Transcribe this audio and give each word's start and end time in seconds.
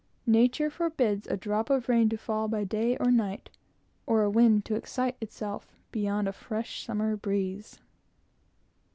Nature 0.25 0.71
forbids 0.71 1.27
a 1.27 1.37
drop 1.37 1.69
of 1.69 1.87
rain 1.87 2.09
to 2.09 2.17
fall 2.17 2.47
by 2.47 2.63
day 2.63 2.97
or 2.97 3.11
night, 3.11 3.51
or 4.07 4.23
a 4.23 4.31
wind 4.31 4.65
to 4.65 4.73
excite 4.73 5.15
itself 5.21 5.67
beyond 5.91 6.27
a 6.27 6.33
fresh 6.33 6.83
summer 6.83 7.15
breeze. 7.15 7.77